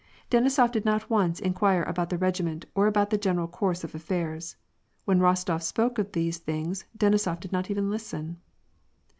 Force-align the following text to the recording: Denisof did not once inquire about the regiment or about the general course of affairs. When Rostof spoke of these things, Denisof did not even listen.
Denisof 0.31 0.71
did 0.71 0.83
not 0.83 1.11
once 1.11 1.39
inquire 1.39 1.83
about 1.83 2.09
the 2.09 2.17
regiment 2.17 2.65
or 2.73 2.87
about 2.87 3.11
the 3.11 3.19
general 3.19 3.47
course 3.47 3.83
of 3.83 3.93
affairs. 3.93 4.55
When 5.05 5.19
Rostof 5.19 5.61
spoke 5.61 5.99
of 5.99 6.11
these 6.11 6.39
things, 6.39 6.85
Denisof 6.97 7.39
did 7.39 7.51
not 7.51 7.69
even 7.69 7.91
listen. 7.91 8.37